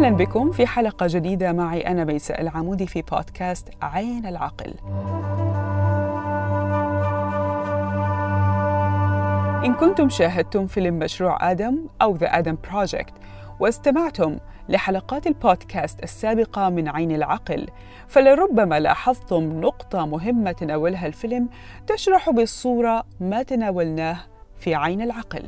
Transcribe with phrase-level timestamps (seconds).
[0.00, 4.74] أهلا بكم في حلقة جديدة معي أنا ميساء العمودي في بودكاست عين العقل.
[9.64, 13.12] إن كنتم شاهدتم فيلم مشروع آدم أو The Adam Project
[13.60, 17.66] واستمعتم لحلقات البودكاست السابقة من عين العقل
[18.08, 21.48] فلربما لاحظتم نقطة مهمة تناولها الفيلم
[21.86, 24.16] تشرح بالصورة ما تناولناه
[24.56, 25.42] في عين العقل.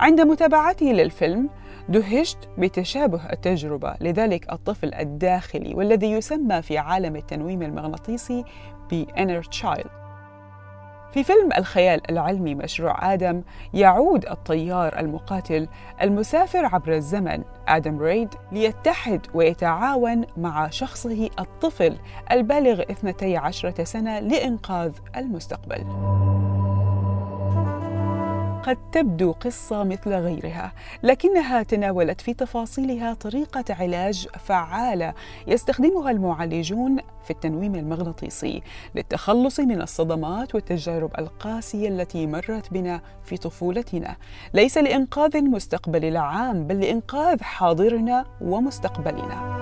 [0.00, 1.48] عند متابعتي للفيلم
[1.88, 3.94] دهشت بتشابه التجربة.
[4.00, 8.44] لذلك الطفل الداخلي والذي يسمى في عالم التنويم المغناطيسي
[8.90, 10.02] ب Inner Child.
[11.12, 13.42] في فيلم الخيال العلمي مشروع آدم
[13.74, 15.68] يعود الطيار المقاتل
[16.02, 21.98] المسافر عبر الزمن آدم ريد ليتحد ويتعاون مع شخصه الطفل
[22.30, 25.84] البالغ 12 سنة لإنقاذ المستقبل.
[28.62, 35.14] قد تبدو قصة مثل غيرها، لكنها تناولت في تفاصيلها طريقة علاج فعالة
[35.46, 38.62] يستخدمها المعالجون في التنويم المغناطيسي
[38.94, 44.16] للتخلص من الصدمات والتجارب القاسية التي مرت بنا في طفولتنا،
[44.54, 49.61] ليس لإنقاذ المستقبل العام بل لإنقاذ حاضرنا ومستقبلنا.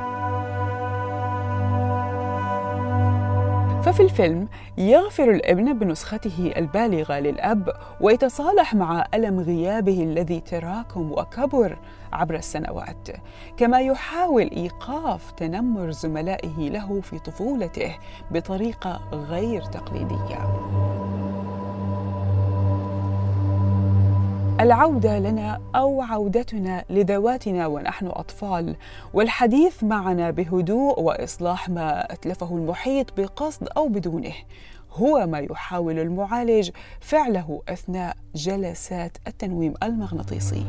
[3.90, 11.78] ففي الفيلم يغفر الابن بنسخته البالغة للأب ويتصالح مع ألم غيابه الذي تراكم وكبر
[12.12, 13.08] عبر السنوات
[13.56, 17.96] كما يحاول إيقاف تنمر زملائه له في طفولته
[18.30, 20.38] بطريقة غير تقليدية.
[24.60, 28.76] العودة لنا أو عودتنا لذواتنا ونحن أطفال.
[29.14, 34.32] والحديث معنا بهدوء وإصلاح ما أتلفه المحيط بقصد أو بدونه.
[34.92, 40.64] هو ما يحاول المعالج فعله أثناء جلسات التنويم المغناطيسي.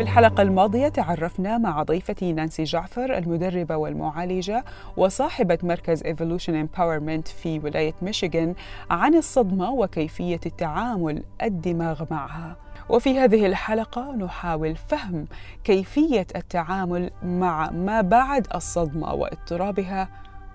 [0.00, 4.64] في الحلقة الماضية تعرفنا مع ضيفتي نانسي جعفر المدربة والمعالجة
[4.96, 8.54] وصاحبة مركز Evolution Empowerment في ولاية ميشيغان
[8.90, 12.56] عن الصدمة وكيفية التعامل الدماغ معها.
[12.88, 15.26] وفي هذه الحلقة نحاول فهم
[15.64, 20.08] كيفية التعامل مع ما بعد الصدمة واضطرابها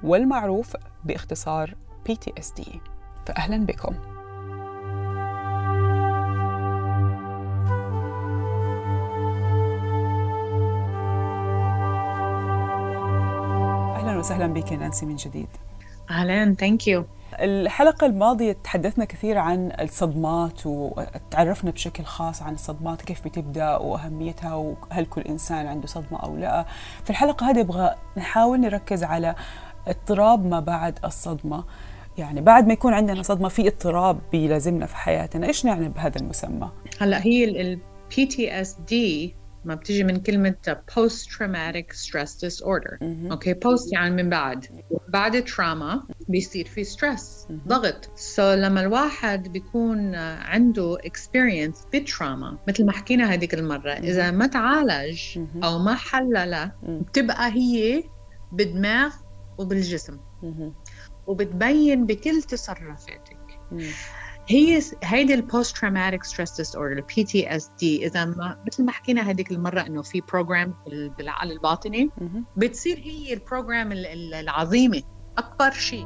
[0.03, 1.75] والمعروف باختصار
[2.09, 2.63] PTSD.
[3.25, 4.14] فأهلا بكم.
[14.25, 15.47] وسهلا بك نانسي من جديد.
[16.09, 17.05] أهلا ثانك يو
[17.39, 25.05] الحلقة الماضية تحدثنا كثير عن الصدمات وتعرفنا بشكل خاص عن الصدمات كيف بتبدأ وأهميتها وهل
[25.05, 26.65] كل إنسان عنده صدمة أو لا.
[27.03, 29.35] في الحلقة هذه أبغى نحاول نركز على
[29.87, 31.63] اضطراب ما بعد الصدمة.
[32.17, 35.47] يعني بعد ما يكون عندنا صدمة في اضطراب بيلازمنا في حياتنا.
[35.47, 36.69] إيش نعني بهذا المسمى؟
[36.99, 37.79] هلا هي ال
[38.11, 38.95] PTSD
[39.65, 40.55] ما بتيجي من كلمة
[40.91, 42.97] post traumatic stress disorder.
[43.31, 44.65] أوكي post يعني من بعد.
[45.07, 48.05] بعد trauma بيصير في stress ضغط.
[48.35, 54.47] So لما الواحد بيكون عنده experience بال trauma مثل ما حكينا هذيك المرة إذا ما
[54.47, 58.03] تعالج أو ما حلل بتبقى هي
[58.51, 59.13] بالدماغ
[59.57, 60.19] وبالجسم.
[61.27, 63.59] وبتبين بكل تصرفاتك.
[64.47, 69.51] هي هيدي ال post traumatic stress disorder ال PTSD إذا ما مثل ما حكينا هذيك
[69.51, 70.73] المرة إنه في program
[71.17, 72.09] بالعقل الباطني
[72.57, 75.03] بتصير هي ال program العظيمة
[75.37, 76.05] أكبر شيء.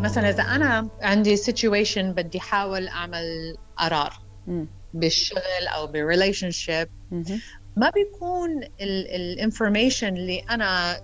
[0.00, 4.12] مثلا إذا أنا عندي situation بدي احاول أعمل قرار
[4.94, 6.88] بالشغل أو ب relationship
[7.76, 11.00] ما بيكون ال information اللي أنا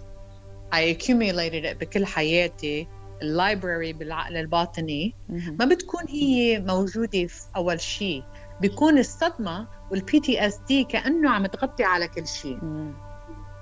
[0.74, 2.88] I accumulated it بكل حياتي
[3.22, 8.24] ال library بالعقل الباطني ما بتكون هي موجودة في أول شيء.
[8.60, 12.58] بيكون الصدمة وال PTSD كأنه عم تغطي على كل شيء.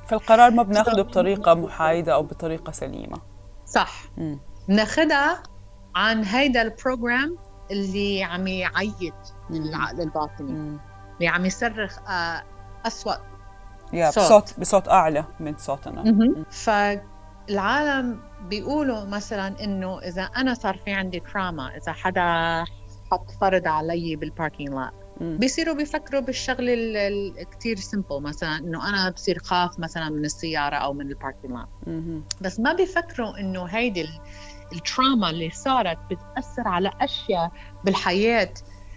[0.07, 3.19] فالقرار ما بناخده بطريقة محايدة أو بطريقة سليمة.
[3.67, 4.05] صح.
[4.69, 5.43] بناخدها
[5.95, 7.39] عن هيدا ال program
[7.71, 9.15] اللي عم يعيد
[9.51, 10.53] العقل الباطني.
[10.53, 10.81] مم.
[11.17, 11.99] اللي عم يصرخ
[12.87, 13.15] أسوأ
[13.93, 16.03] يا بصوت بصوت أعلى من صوتنا.
[17.49, 22.65] فالعالم بيقولوا مثلا إنه إذا أنا صار في عندي trauma إذا حدا
[23.11, 26.75] حط فرض علي بال parking lot بيصيروا بيفكروا بالشغله
[27.09, 31.69] الكثير simple مثلا إنه أنا بصير خاف مثلا من السيارة أو من ال parking lot
[32.41, 34.07] بس ما بيفكروا إنه هيدي
[34.73, 37.51] ال trauma اللي صارت بتأثر على أشياء
[37.85, 38.55] بالحياة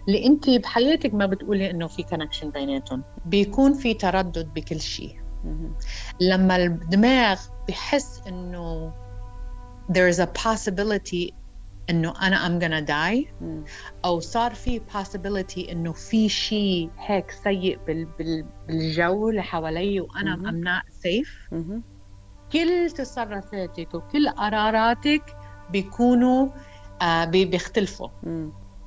[0.07, 3.03] اللي انت بحياتك ما بتقولي إنه في connection بيناتهم.
[3.25, 5.24] بيكون في تردد بكل شيء.
[6.21, 8.93] لما الدماغ بحس إنه
[9.91, 11.33] there is a possibility
[11.89, 13.45] إنه أنا I'm gonna die
[14.05, 20.35] أو صار في possibility إنه في شيء هيك سيء بال بال بالجو اللي حوالي وأنا
[20.35, 21.55] I'm not safe
[22.51, 25.37] كل تصرفاتك وكل قراراتك
[25.71, 26.47] بيكونوا
[27.01, 28.09] آه بيختلفوا.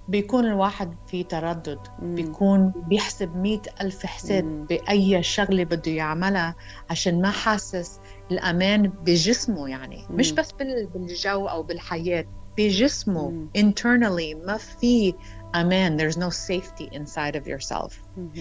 [0.08, 2.14] بيكون الواحد في تردد مم.
[2.14, 4.66] بيكون بيحسب مئة ألف حساب مم.
[4.66, 6.55] بأي شغلة بده يعملها
[6.90, 8.00] عشان ما حاسس
[8.31, 10.16] الأمان بجسمه يعني مم.
[10.16, 10.52] مش بس
[10.94, 12.25] بالجو أو بالحياة
[12.58, 13.49] بجسمه مم.
[13.58, 15.14] internally ما في
[15.55, 18.32] أمان there's no safety inside of yourself مم.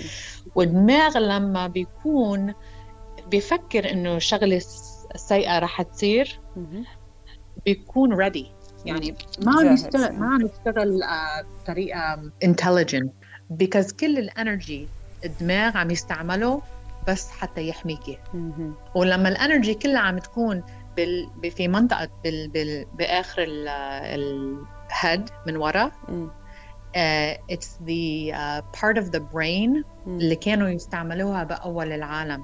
[0.55, 2.53] والدماغ لما بيكون
[3.27, 4.61] بيفكر إنه شغلة
[5.15, 6.85] سيئة رح تصير مم.
[7.65, 9.15] بيكون ready يعني
[9.45, 10.99] ما عم نشتغل ما عم نشتغل
[11.63, 13.13] بطريقة انتليجنت
[13.49, 14.87] because كل ال energy
[15.25, 16.61] الدماغ عم يستعمله
[17.07, 18.17] بس حتى يحميكي.
[18.95, 20.63] ولما ال energy كلها عم تكون
[20.97, 21.29] بال...
[21.51, 22.47] في منطقه بال...
[22.47, 22.85] بال...
[22.97, 25.91] بآخر ال head من ورا
[27.49, 32.43] it's the part of the brain اللي كانوا يستعملوها بأول العالم.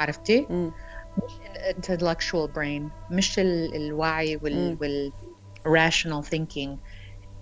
[0.00, 0.46] عرفتي؟
[1.18, 5.12] مش ال intellectual brain مش الوعي وال, وال
[5.68, 6.70] rational thinking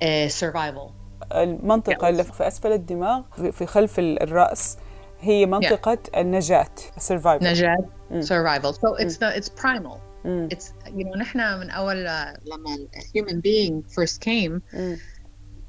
[0.02, 0.92] uh, survival
[1.32, 4.78] المنطقة اللي في أسفل الدماغ في خلف الرأس
[5.20, 6.18] هي منطقة yeah.
[6.18, 6.68] النجاة
[7.08, 8.14] survival نجاة mm.
[8.14, 9.20] survival so it's mm.
[9.20, 10.52] the it's primal mm.
[10.54, 14.98] it's you know نحن من أول لما human being first came mm.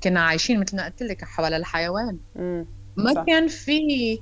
[0.04, 2.40] كنا عايشين مثل ما قلت لك حول الحيوان mm.
[2.98, 3.24] ما صح.
[3.28, 4.20] كان في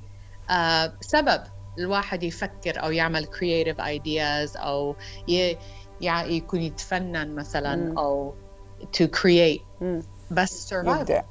[0.48, 1.42] uh, سبب
[1.78, 4.96] الواحد يفكر أو يعمل creative ideas أو
[5.28, 5.56] ي
[6.00, 7.98] يعني يكون يتفنن مثلا مم.
[7.98, 8.34] أو
[8.82, 10.02] to create مم.
[10.30, 11.22] بس survival.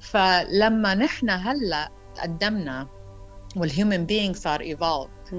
[0.00, 2.86] فلما نحن هلأ تقدمنا
[3.56, 5.34] وال human being صار evolved.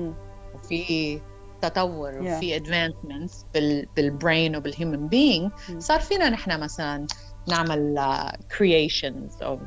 [0.56, 1.22] وفي
[1.62, 2.26] تطور yeah.
[2.26, 7.08] وفي advancements بال بال brain وبال human being صار فينا نحن مثلا
[7.48, 9.60] نعمل uh, creations أو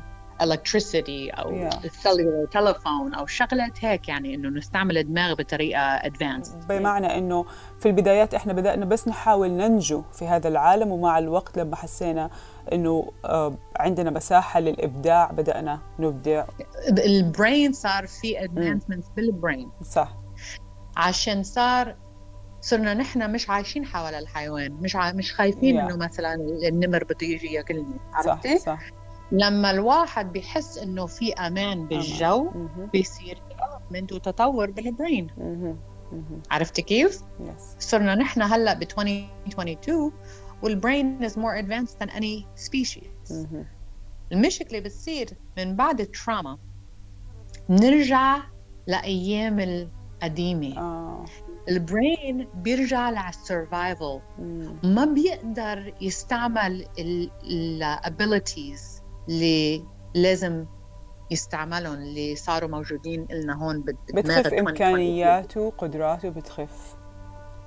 [0.43, 1.73] electricity أو yeah.
[1.73, 7.45] cellular telephone أو شغلات هيك يعني إنه نستعمل الدماغ بطريقة advanced بمعنى إنه
[7.79, 12.29] في البدايات إحنا بدأنا بس نحاول ننجو في هذا العالم ومع الوقت لما حسينا
[12.73, 16.45] إنه آه، عندنا مساحة للإبداع بدأنا نبدع
[16.89, 20.15] ال brain صار في advancements بال brain صح
[20.97, 21.95] عشان صار
[22.61, 25.11] صرنا نحن مش عايشين حول الحيوان مش ع...
[25.11, 25.83] مش خايفين yeah.
[25.83, 26.33] إنه مثلا
[26.67, 29.04] النمر بده يجي ياكلني عرفتي؟ صح, صح.
[29.31, 32.51] لما الواحد بيحس إنه في أمان بالجو
[32.93, 35.27] بيصير development وتطور بال brain.
[36.51, 37.21] عرفتي كيف؟
[37.79, 40.11] صرنا نحن هلأ ب 2022
[40.63, 43.47] وال brain is more advanced than any species
[44.31, 46.57] المشكلة بتصير من بعد ال trauma
[47.69, 48.37] نرجع
[48.87, 50.77] لأيام القديمة.
[50.77, 51.25] آه.
[51.69, 54.19] ال brain بيرجع لل survival
[54.83, 56.85] ما بيقدر يستعمل
[57.43, 58.94] ال abilities
[59.29, 59.85] اللي
[60.15, 60.65] لازم
[61.31, 66.95] يستعملهم اللي صاروا موجودين لنا هون بدماغ بتخف إمكانياته وقدراته بتخف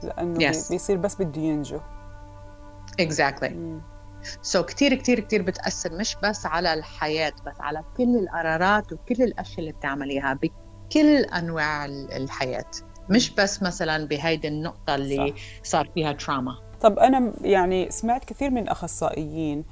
[0.03, 0.71] لأنه yes.
[0.71, 1.81] بيصير بس بده ينجو.
[3.03, 3.53] Exactly.
[4.43, 9.23] سو so كثير كثير كثير بتأثر مش بس على الحياة بس على كل القرارات وكل
[9.23, 12.71] الأشياء اللي بتعمليها بكل أنواع الحياة.
[13.11, 15.35] مش بس مثلا بهيدي النقطة اللي صح.
[15.63, 19.65] صار فيها تراما طب أنا يعني سمعت كثير من أخصائيين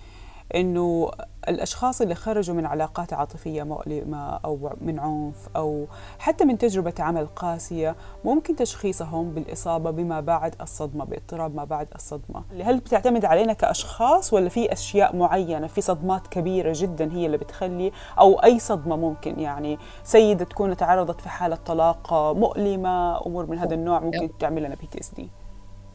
[0.54, 1.10] إنه
[1.48, 5.86] الأشخاص اللي خرجوا من علاقات عاطفية مؤلمه أو من عنف أو
[6.18, 12.44] حتى من تجربة عمل قاسية ممكن تشخيصهم بالإصابة بما بعد الصدمة باضطراب ما بعد الصدمة.
[12.62, 17.92] هل بتعتمد علينا كأشخاص ولا في أشياء معينة في صدمات كبيرة جدا هي اللي بتخلي
[18.18, 23.74] أو أي صدمة ممكن يعني سيدة تكون تعرضت في حالة طلاق مؤلمة أمور من هذا
[23.74, 25.28] النوع ممكن تعمل لنا PTSD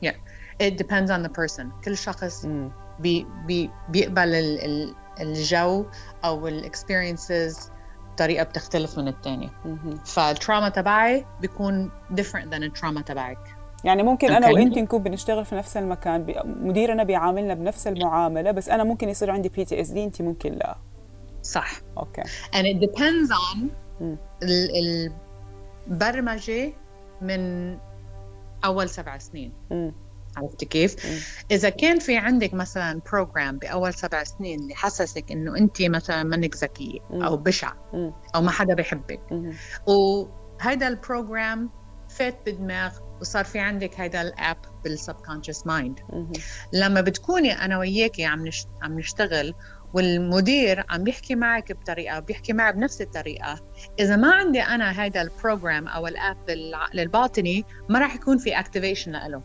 [0.06, 0.16] yeah.
[0.60, 1.66] It depends on the person.
[1.86, 2.48] كل شخص
[3.02, 4.30] بي بي بيقبل
[5.22, 5.86] الجو
[6.26, 7.72] أو ال experiences
[8.14, 9.50] بطريقة بتختلف من الثانية
[10.06, 13.58] فال trauma تبعي بيكون different than ال trauma تبعك.
[13.84, 18.84] يعني ممكن أنا وانت نكون بنشتغل في نفس المكان مديرنا بيعاملنا بنفس المعاملة بس أنا
[18.84, 20.78] ممكن يصير عندي PTSD انت ممكن لا.
[21.44, 21.72] صح.
[21.98, 22.22] أوكي.
[22.22, 23.58] And it depends on
[25.88, 26.74] البرمجة
[27.22, 27.78] من
[28.66, 29.52] أول سبع سنين.
[29.72, 29.92] م.
[30.38, 30.96] عرفتي كيف؟
[31.52, 36.56] إذا كان في عندك مثلا program بأول سبع سنين اللي حسسك إنه أنت مثلا منك
[36.56, 37.74] ذكية أو بشع
[38.36, 39.20] أو ما حدا بيحبك.
[39.88, 41.70] وهذا ال program
[42.10, 46.00] فات بدماغ وصار في عندك هذا ال app بال subconscious mind
[46.74, 48.50] لما بتكوني أنا وياكي عم
[48.82, 49.54] عم نشتغل
[49.94, 53.60] والمدير عم بيحكي معك بطريقة بيحكي معي بنفس الطريقة
[54.00, 58.38] إذا ما عندي أنا هذا ال program أو ال app للعقل الباطني ما راح يكون
[58.38, 59.42] في activation له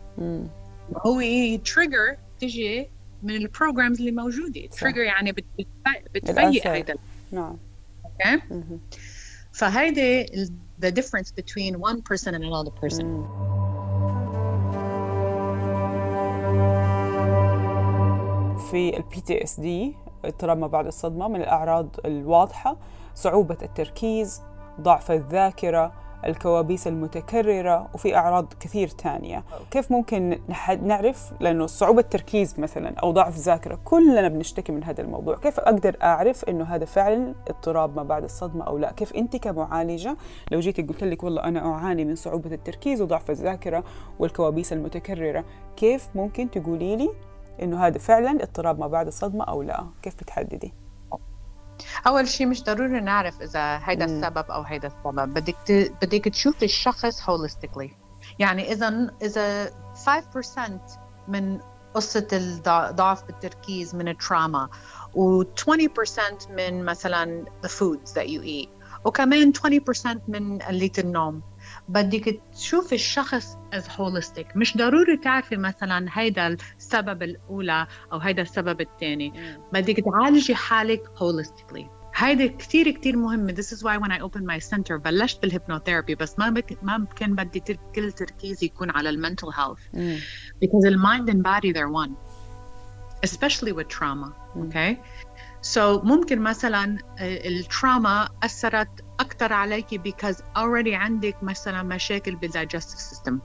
[0.95, 1.19] هو
[1.57, 2.89] trigger تجي
[3.23, 4.67] من ال programs اللي موجودة.
[4.67, 5.31] trigger يعني
[6.15, 6.95] بتفيق هذا
[7.31, 7.57] نعم.
[8.05, 8.41] أوكي
[9.51, 10.25] فهيدي
[10.81, 13.05] the difference between one person and another person.
[18.71, 22.77] في ال PTSD اضطراب ما بعد الصدمة من الأعراض الواضحة
[23.15, 24.41] صعوبة التركيز
[24.81, 25.93] ضعف الذاكرة
[26.25, 29.43] الكوابيس المتكررة وفي أعراض كثير تانية.
[29.71, 30.39] كيف ممكن
[30.83, 33.79] نعرف؟ لأنه صعوبة التركيز مثلا أو ضعف الذاكرة.
[33.85, 35.35] كلنا بنشتكي من هذا الموضوع.
[35.35, 40.17] كيف أقدر أعرف أنه هذا فعلا اضطراب ما بعد الصدمة أو لا؟ كيف أنت كمعالجة
[40.51, 43.83] لو جيتي قلت لك والله أنا أعاني من صعوبة التركيز وضعف الذاكرة
[44.19, 45.45] والكوابيس المتكررة
[45.75, 47.09] كيف ممكن تقولي لي
[47.61, 50.86] إنه هذا فعلا اضطراب ما بعد الصدمة أو لا؟ كيف بتحددي؟
[52.07, 55.33] أول شيء مش ضروري نعرف إذا هيدا السبب أو هيدا السبب.
[55.33, 55.71] بدك ت...
[56.01, 57.91] بدك تشوف الشخص هوليستيكلي
[58.39, 59.71] يعني إذا إذا 5%
[61.27, 61.59] من
[61.93, 64.69] قصة الضعف بالتركيز من التراما
[65.13, 68.69] و20% من مثلا the foods that you eat
[69.05, 71.41] وكمان 20% من قلة النوم.
[71.89, 74.55] بدك تشوف الشخص as holistic.
[74.55, 79.33] مش ضروري تعرفي مثلا هيدا السبب الأولى أو هيدا السبب الثاني.
[79.73, 81.85] بدك تعالجي حالك holistically.
[82.15, 86.39] هيدا كثير كثير مهمة this is why when I opened my center بلشت بالهيبنوثيرابي بس
[86.39, 89.97] ما بك ما كان بدي كل تركيزي يكون على المنتل health.
[90.61, 92.15] because the mind and body they're one.
[93.23, 94.33] Especially with trauma.
[94.63, 94.97] okay.
[95.61, 103.39] So ممكن مثلا التراما أثرت أكثر عليك because already عندك مثلا مشاكل بال digestive system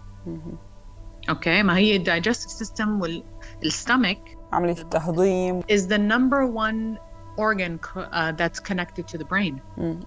[1.29, 6.99] okay ما هي ال digestive system وال stomach عملية التهضيم is the number one
[7.37, 9.61] organ uh, that's connected to the brain.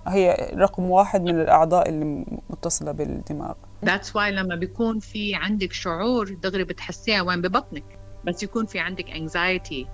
[0.07, 3.53] هي رقم واحد من الأعضاء اللي متصلة بالدماغ.
[3.85, 7.99] That's why لما بيكون في عندك شعور دغري بتحسيها وين؟ ببطنك.
[8.25, 9.87] بس يكون في عندك anxiety.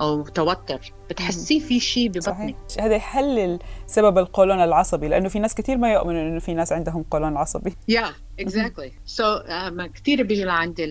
[0.00, 0.92] أو توتر.
[1.10, 2.56] بتحسيه في شيء ببطنك.
[2.80, 7.02] هذا يحلل سبب القولون العصبي لأنه في ناس كثير ما يؤمنوا إنه في ناس عندهم
[7.02, 7.76] قولون عصبي.
[7.88, 9.38] yeah exactly so
[9.94, 10.84] كثير بيجوا لعندي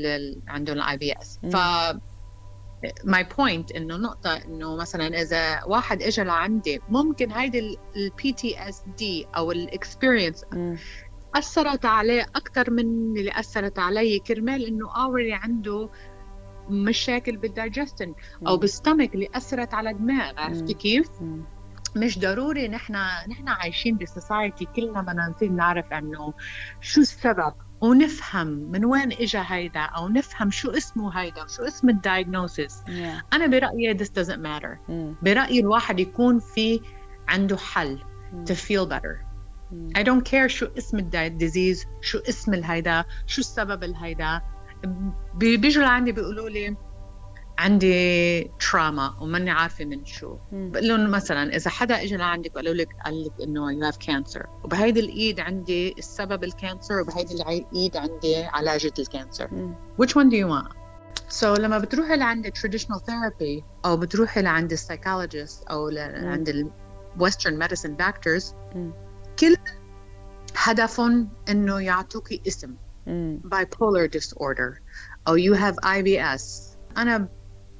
[0.48, 1.58] عندهم ال IBS ف
[3.04, 9.52] my point إنه نقطة إنه مثلا إذا واحد اجى لعندي ممكن هيدي ال PTSD أو
[9.52, 10.46] ال experience
[11.36, 14.20] أثرت عليه أكثر من اللي أثرت علي.
[14.20, 15.90] كرمال إنه already عنده
[16.70, 18.14] مشاكل بالدايجستن
[18.48, 21.10] أو بال stomach اللي أثرت على الدماغ عرفتي كيف؟
[21.96, 22.94] مش ضروري نحن
[23.30, 26.34] نحن عايشين ب society كلنا بدنا نصير نعرف إنه
[26.82, 31.99] شو السبب ونفهم من وين اجى هيدا أو نفهم شو اسمه هيدا وشو اسم ال
[31.99, 33.24] diagnosis yeah.
[33.34, 35.24] أنا برأيي this doesn't matter mm.
[35.24, 36.82] برأيي الواحد يكون في
[37.28, 38.50] عنده حل mm.
[38.50, 39.26] to feel better
[39.72, 40.00] mm.
[40.00, 44.42] I don't care شو اسم ال disease شو اسم الهيدا شو السبب الهيدا
[45.36, 46.76] بيجوا لعندي بيقولوا لي
[47.60, 50.38] عندي trauma وماني عارفة من شو.
[50.52, 54.46] بقول لهم مثلا إذا حدا اجى لعندك وقالوا لك قال لك إنه you have cancer
[54.64, 59.50] وبهيدي الإيد عندي السبب ال cancer وبهيدي الإيد عندي علاجة ال cancer.
[60.02, 60.74] which one do you want?
[61.30, 66.72] So لما بتروحي لعند traditional therapy أو بتروحي لعند ال psychologist أو لعند ال
[67.20, 68.54] western medicine doctors
[69.40, 69.56] كل
[70.56, 72.76] هدفهم إنه يعطوكي اسم.
[73.44, 74.82] Bipolar disorder.
[75.28, 76.44] أو you have IBS
[76.98, 77.28] أنا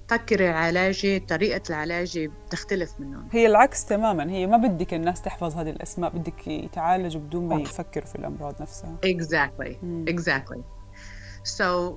[0.10, 4.32] بفكر علاجي طريقة العلاج بتختلف منهم هي العكس تماما.
[4.32, 8.98] هي ما بدك الناس تحفظ هذه الأسماء بدك يتعالجوا بدون ما يفكروا في الأمراض نفسها.
[9.06, 9.84] Exactly.
[9.84, 10.06] مم.
[10.10, 10.60] exactly.
[11.58, 11.94] So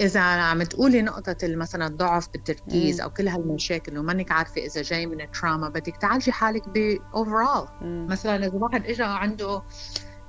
[0.00, 3.00] إذا عم تقولي نقطة مثلا الضعف بالتركيز.
[3.00, 7.82] أو كل هالمشاكل ومانك عارفة إذا جاي من التراما بدك تعالجي حالك ب overall.
[7.82, 8.06] مم.
[8.10, 9.62] مثلا إذا واحد إجا عنده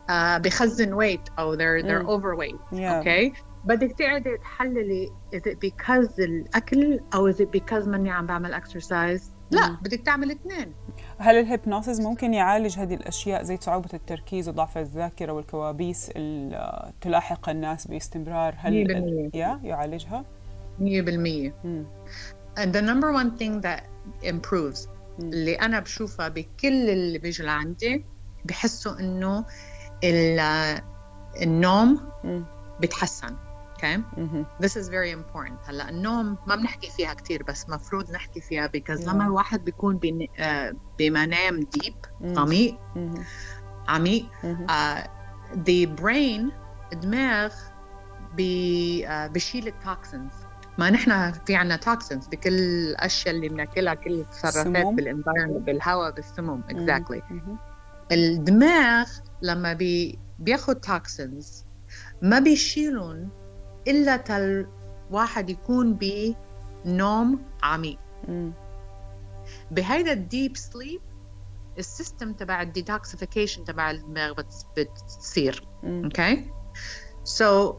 [0.09, 3.01] بخزن weight أو they're they're overweight yeah.
[3.01, 8.61] okay بدك تقعدي تحللي is it because الأكل أو is it because ماني عم بعمل
[8.61, 9.77] exercise لا.
[9.81, 10.73] بدك تعمل اثنين.
[11.17, 17.49] هل ال hypnosis ممكن يعالج هذه الأشياء زي صعوبة التركيز وضعف الذاكرة والكوابيس اللي تلاحق
[17.49, 18.73] الناس باستمرار؟ هل
[19.33, 20.25] يا يعالجها؟
[20.79, 21.85] 100% mm.
[22.57, 23.83] and the number one thing that
[24.23, 24.87] improves
[25.19, 28.05] اللي أنا بشوفها بكل اللي بيجوا لعندي
[28.45, 29.45] بحسوا إنه
[31.41, 31.99] النوم
[32.79, 33.35] بتحسن
[33.73, 34.03] okay
[34.63, 35.69] This is very important.
[35.69, 39.99] هلا النوم ما بنحكي فيها كثير بس مفروض نحكي فيها because لما الواحد بيكون
[40.99, 41.95] بمنام deep
[42.37, 42.77] عميق
[43.87, 44.25] عميق
[45.65, 46.51] the brain
[46.93, 47.53] الدماغ
[48.35, 50.31] بي بشيل ال toxins
[50.77, 56.63] ما نحن في عنا toxins بكل الأشياء اللي بناكلها كل التصرفات بال environment بالهواء بالسموم
[56.69, 57.57] exactly exactly.
[58.11, 59.07] الدماغ
[59.43, 61.65] لما بي بياخد toxins
[62.21, 63.29] ما بيشيلون
[63.87, 64.67] إلا ت
[65.11, 65.99] الواحد يكون
[66.85, 67.99] بنوم عميق.
[69.71, 71.01] بهيدا ال deep sleep
[71.79, 74.33] ال system تبع ال detoxification تبع الدماغ
[74.77, 75.67] بتصير.
[75.83, 76.51] okay
[77.23, 77.75] so so,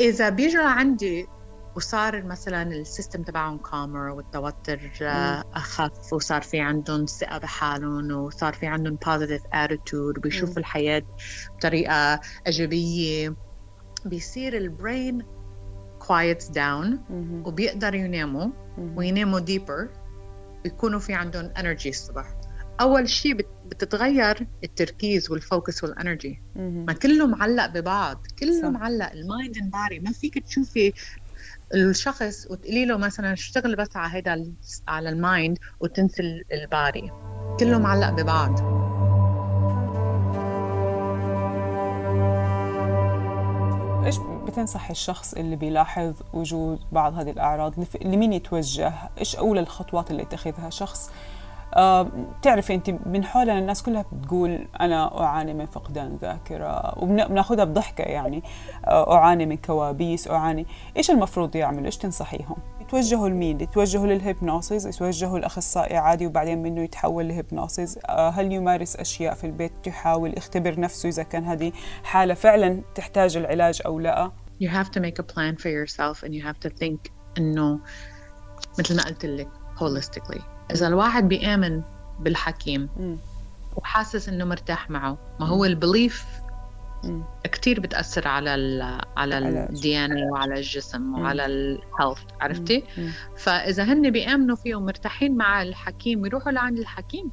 [0.00, 1.26] إذا بيجي عندي
[1.76, 8.52] وصار مثلا ال system تبعهم calmer والتوتر آه، أخف وصار في عندهم ثقة بحالهم وصار
[8.52, 11.02] في عندهم positive attitude وبيشوفوا الحياة
[11.56, 13.34] بطريقة إيجابية.
[14.04, 15.22] بيصير ال brain
[15.98, 17.00] quiets down
[17.46, 19.88] وبيقدروا يناموا ويناموا deeper
[20.64, 22.40] بيكونوا في عندهم energy الصبح.
[22.80, 23.34] أول شيء
[23.66, 28.68] بتتغير التركيز وال focus وال energy ما كله معلق ببعض كله صح.
[28.68, 30.92] معلق ال mind and body ما فيك تشوفي
[31.74, 34.52] الشخص وتقولي له مثلا اشتغل بس على هيدا
[34.88, 37.10] على ال mind وتنسي ال body.
[37.60, 38.80] كله معلق ببعض.
[44.06, 47.74] إيش بتنصح الشخص اللي بيلاحظ وجود بعض هذه الأعراض؟
[48.04, 51.10] لمين يتوجه؟ إيش أول الخطوات اللي يتخذها شخص
[51.76, 52.08] آه،
[52.42, 58.42] تعرفي انت من حولنا الناس كلها بتقول أنا أعاني من فقدان ذاكرة وبناخذها بضحكة يعني.
[58.86, 60.66] آه، أعاني من كوابيس أعاني.
[60.96, 66.80] إيش المفروض يعملوا؟ إيش تنصحيهم؟ يتوجهوا لمين؟ يتوجهوا لل hypnosis؟ يتوجهوا لأخصائي عادي وبعدين منه
[66.80, 71.72] يتحول ل hypnosis؟ آه، هل يمارس أشياء في البيت يحاول يختبر نفسه إذا كان هذه
[72.04, 74.30] حالة فعلا تحتاج العلاج أو لا؟
[74.62, 77.80] You have to make a plan for yourself and you have to think إنه
[78.78, 80.59] مثل ما قلت لك holistically.
[80.70, 81.82] إذا الواحد بيآمن
[82.20, 82.88] بالحكيم
[83.76, 86.26] وحاسس إنه مرتاح معه ما هو ال belief
[87.42, 92.84] كثير بتأثر على ال على ال DNA وعلى الجسم وعلى ال health عرفتي؟
[93.36, 97.30] فإذا هن بيآمنوا فيه ومرتاحين مع الحكيم يروحوا لعند الحكيم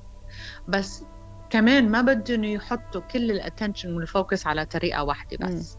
[0.67, 1.03] بس
[1.49, 5.77] كمان ما بدهم يحطوا كل ال attention وال focus على طريقة واحدة بس.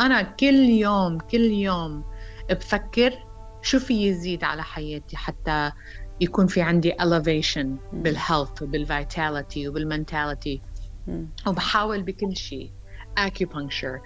[0.00, 2.04] أنا كل يوم كل يوم
[2.50, 3.12] بفكر
[3.62, 5.72] شو في يزيد على حياتي حتى
[6.20, 10.62] يكون في عندي elevation بال health وبال vitality وبال mentality
[11.46, 12.72] وبحاول بكل شيء.
[13.20, 14.00] Acupuncture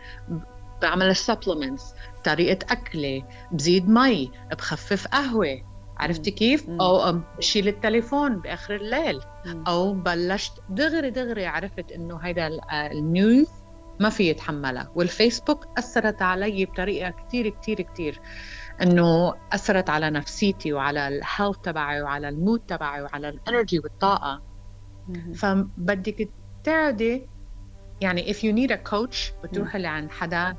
[0.83, 1.83] بعمل supplements
[2.25, 5.63] طريقة أكلي بزيد مي بخفف قهوة.
[5.97, 9.21] عرفتي كيف؟ أو بشيل التليفون بآخر الليل.
[9.69, 13.49] أو بلشت دغري دغري عرفت إنه هيدا ال news
[14.01, 14.93] ما في يتحملها.
[14.95, 18.21] والفيسبوك أثرت علي بطريقة كتير كتير كتير.
[18.83, 23.79] إنه أثرت على نفسيتي وعلى ال health تبعي وعلى ال mood تبعي وعلى ال energy
[23.79, 24.43] والطاقة.
[25.35, 26.29] فبدك
[26.65, 27.27] تعدي
[28.01, 30.57] يعني if you need a coach بتروحي لعند حدا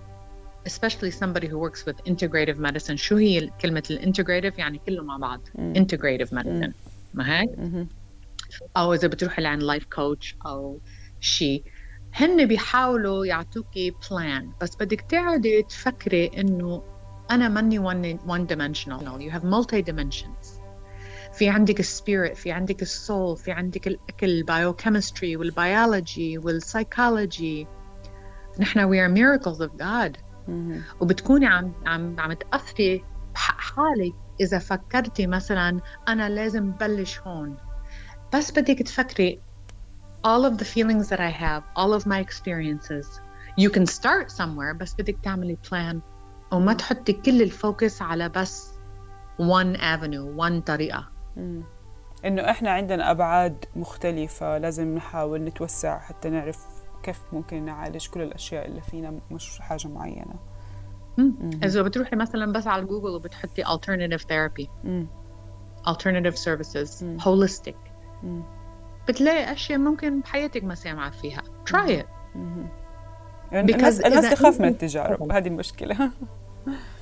[0.69, 2.95] especially somebody who works with integrative medicine.
[2.95, 5.41] شو هي كلمة ال integrative يعني كله مع بعض.
[5.57, 6.71] integrative medicine.
[7.13, 7.49] ما هيك؟
[8.77, 10.79] أو إذا بتروحي لعند life coach أو
[11.19, 11.63] شيء
[12.13, 16.83] هن بيحاولوا يعطوكي plan بس بدك تقعدي تفكري إنه
[17.31, 19.21] أنا ماني one, one dimensional.
[19.21, 20.59] You have multi dimensions
[21.33, 26.37] في عندك ال spirit في عندك ال soul في عندك الأكل ال biochemistry وال biology
[26.37, 27.67] وال psychology
[28.59, 30.17] نحن we are miracles of God.
[30.99, 37.57] وبتكوني عم عم عم تأثري بحق حالك إذا فكرتي مثلا أنا لازم بلش هون.
[38.33, 39.41] بس بدك تفكري
[40.27, 43.21] all of the feelings that I have all of my experiences.
[43.57, 46.01] You can start somewhere بس بدك تعملي plan
[46.51, 48.73] وما تحطي كل الفوكس على بس
[49.41, 51.07] one avenue one طريقة
[51.37, 51.63] مم.
[52.25, 56.65] إنه إحنا عندنا أبعاد مختلفة لازم نحاول نتوسع حتى نعرف
[57.03, 60.35] كيف ممكن نعالج كل الأشياء اللي فينا مش حاجة معينة
[61.63, 65.07] إذا بتروحي مثلا بس على جوجل وبتحطي alternative therapy مم.
[65.87, 67.17] alternative services مم.
[67.19, 67.75] holistic
[68.23, 68.43] مم.
[69.07, 72.05] بتلاقي أشياء ممكن بحياتك ما سامعة فيها try it
[73.51, 75.95] يعني الناس الناس تخاف من التجارب هذه المشكلة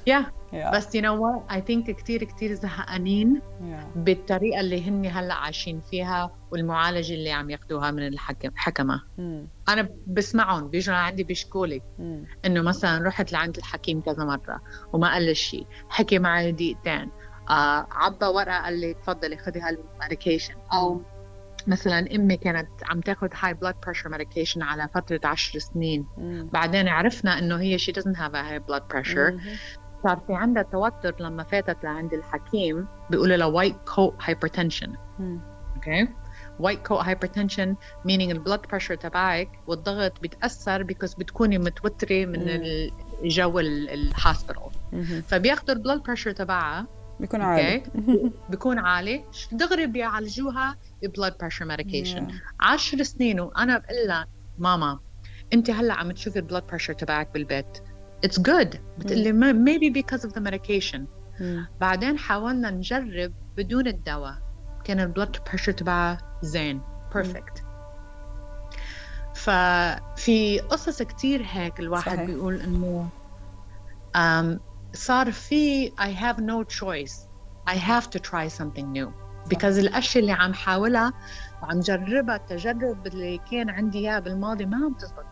[0.09, 0.25] yeah.
[0.53, 0.71] yeah.
[0.73, 3.97] بس you know what I think كثير كثير زهقانين yeah.
[3.97, 9.21] بالطريقة اللي هن هلأ عايشين فيها والمعالجة اللي عم ياخذوها من الحكمة mm.
[9.69, 12.45] أنا بسمعهم بيجوا عندي بيشكوا لي mm.
[12.45, 14.61] إنه مثلا رحت لعند الحكيم كذا مرة
[14.93, 17.11] وما قال لي شيء حكي معي دقيقتين
[17.49, 21.01] آه عبى ورقة قال لي تفضلي خذي هال medication أو
[21.67, 26.05] مثلا أمي كانت عم تاخذ هاي blood pressure medication على فترة 10 سنين.
[26.17, 26.49] مم.
[26.53, 29.33] بعدين عرفنا إنه هي شي doesn't have a high blood pressure.
[30.03, 34.93] صار في عندها توتر لما فاتت لعند الحكيم بيقولوا لها white coat hypertension
[35.75, 36.07] okay
[36.59, 37.75] white coat hypertension
[38.07, 42.49] meaning ال blood pressure تبعك والضغط بيتأثر because بتكوني متوترة من
[43.23, 44.71] الجو ال hospital.
[45.27, 46.87] فبياخذوا ال blood pressure تبعها.
[47.19, 47.75] بيكون عالي.
[47.75, 49.23] okay بيكون عالي.
[49.51, 52.33] دغري بيعالجوها؟ ب blood pressure medication Yeah.
[52.59, 54.99] عشر سنين وأنا بقول لها ماما
[55.53, 57.77] أنت هلأ عم تشوفي ال blood pressure تبعك بالبيت.
[58.23, 60.99] it's good بتقلي maybe because of the medication.
[61.39, 61.67] مم.
[61.81, 64.35] بعدين حاولنا نجرب بدون الدواء.
[64.83, 66.81] كان ال blood pressure تبعها زين.
[67.15, 67.63] perfect
[69.35, 72.25] ففي قصص كتير هيك الواحد صحيح.
[72.25, 73.09] بيقول إنه
[74.17, 74.59] um,
[74.93, 77.27] صار في I have no choice.
[77.69, 79.26] I have to try something new.
[79.53, 81.13] Because الأشياء اللي عم حاولها
[81.63, 85.25] وعم جربها التجرب اللي كان عندي اياه بالماضي ما عم تزبط.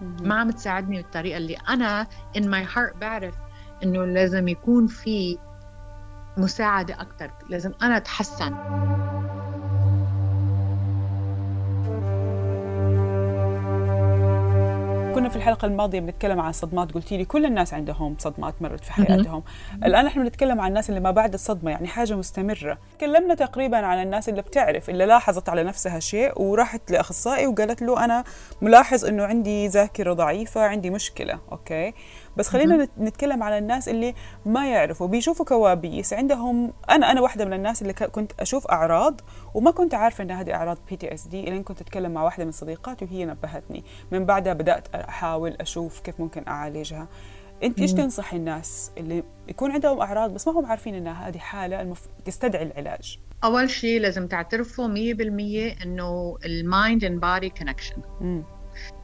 [0.00, 2.06] ما عم تساعدني بالطريقة اللي أنا
[2.38, 3.34] in my heart بعرف
[3.82, 5.38] إنه لازم يكون في
[6.36, 8.54] مساعدة أكثر لازم أنا أتحسن
[15.18, 18.92] كنا في الحلقة الماضية بنتكلم عن صدمات قلتي لي كل الناس عندهم صدمات مرت في
[18.92, 19.42] حياتهم.
[19.84, 22.78] الآن نحن بنتكلم عن الناس اللي ما بعد الصدمة يعني حاجة مستمرة.
[22.98, 28.04] تكلمنا تقريبا عن الناس اللي بتعرف اللي لاحظت على نفسها شيء وراحت لأخصائي وقالت له
[28.04, 28.24] أنا
[28.62, 31.94] ملاحظ أنه عندي ذاكرة ضعيفة عندي مشكلة okay؟
[32.38, 34.14] بس خلينا نت- نتكلم على الناس اللي
[34.46, 35.06] ما يعرفوا.
[35.06, 36.12] بيشوفوا كوابيس.
[36.12, 39.20] عندهم أنا أنا واحدة من الناس اللي كنت أشوف أعراض
[39.54, 43.24] وما كنت عارفة أن هذه أعراض PTSD لين كنت أتكلم مع واحدة من صديقاتي وهي
[43.24, 43.84] نبهتني.
[44.12, 47.08] من بعدها بدأت أحاول أشوف كيف ممكن أعالجها.
[47.62, 51.80] أنت إيش تنصحي الناس اللي يكون عندهم أعراض بس ما هم عارفين أنها هذه حالة
[51.80, 52.06] المف...
[52.24, 57.96] تستدعي العلاج؟ أول شيء لازم تعترفوا 100% إنه ال mind and body connection.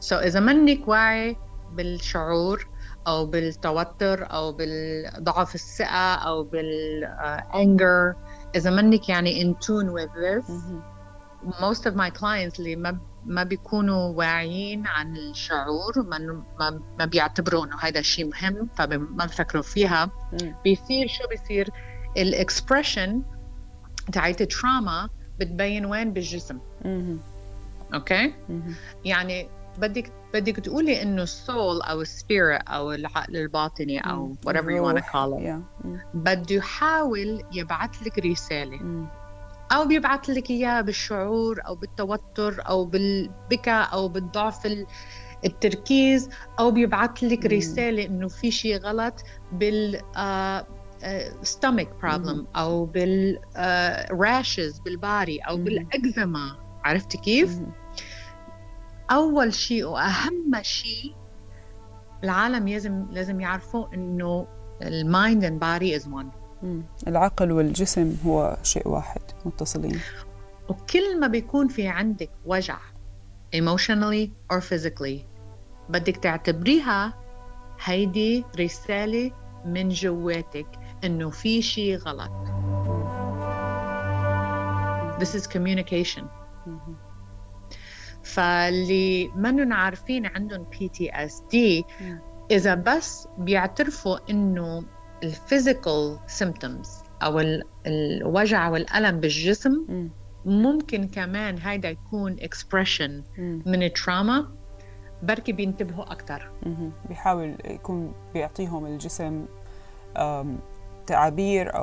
[0.00, 1.36] so إذا منك واعي
[1.72, 2.68] بالشعور
[3.06, 8.14] أو بالتوتر أو بالضعف الثقة أو بال anger
[8.56, 10.50] إذا منك يعني in tune with this
[11.60, 16.18] most of my clients اللي ما ما بيكونوا واعيين عن الشعور ما
[16.60, 20.10] ما, ما بيعتبروا إنه هذا الشيء مهم فما بفكروا فيها.
[20.64, 21.70] بيصير شو بيصير؟
[22.16, 23.22] ال expression
[24.12, 25.08] تاعت ال trauma
[25.40, 26.58] بتبين وين؟ بالجسم.
[27.94, 28.74] okay؟ مهم.
[29.04, 34.70] يعني بدك بدك تقولي إنه ال soul أو ال spirit أو العقل الباطني أو whatever
[34.70, 35.86] you want to call it Yeah.
[36.14, 39.06] بده يحاول يبعث لك رسالة.
[39.72, 44.86] أو بيبعث لك إياها بالشعور أو بالتوتر أو بالبكاء أو بالضعف ال-
[45.44, 47.46] التركيز أو بيبعث لك.
[47.46, 49.14] رسالة إنه في شيء غلط
[49.52, 50.66] بال آه،
[51.04, 52.44] آه، stomach problem.
[52.56, 55.56] أو بال آه، rashes بال body أو.
[55.56, 57.58] بالاكزيما عرفتي كيف؟
[59.10, 61.14] أول شيء وأهم شيء
[62.24, 64.46] العالم لازم لازم يعرفوا إنه
[64.82, 66.82] ال mind and body is مم.
[67.06, 70.00] العقل والجسم هو شيء واحد متصلين
[70.68, 72.78] وكل ما بيكون في عندك وجع
[73.56, 75.18] emotionally or physically
[75.88, 77.14] بدك تعتبريها
[77.84, 79.30] هيدي رسالة
[79.66, 80.66] من جواتك
[81.04, 82.30] إنه في شيء غلط
[85.20, 86.24] This is communication.
[88.24, 91.54] فاللي منن عارفين عندهم PTSD
[92.00, 92.20] مم.
[92.50, 94.84] إذا بس بيعترفوا إنه
[95.22, 96.18] الفيزيكال
[97.22, 100.10] أو ال- الوجع والألم بالجسم مم.
[100.44, 102.36] ممكن كمان هيدا يكون
[103.38, 103.62] مم.
[103.66, 104.48] من التراما
[105.22, 106.12] بركي بينتبهوا
[106.66, 106.92] مهم.
[107.08, 109.46] بيحاول يكون بيعطيهم الجسم
[111.06, 111.74] تعابير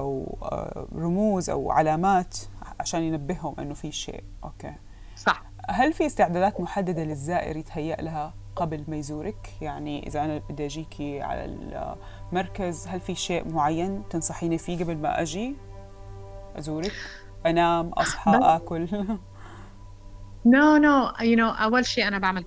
[0.42, 2.38] آه، رموز أو علامات
[2.80, 4.74] عشان ينبههم إنه في شيء أوكي
[5.16, 10.66] صح هل في استعدادات محددة للزائر يتهيأ لها قبل ما يزورك؟ يعني إذا أنا بدي
[10.66, 11.46] أجيكي على
[12.32, 15.56] المركز هل في شيء معين تنصحيني فيه قبل ما أجي
[16.58, 16.94] أزورك؟
[17.46, 18.88] أنام أصحى آكل
[20.48, 22.46] No no you know أول شيء أنا بعمل.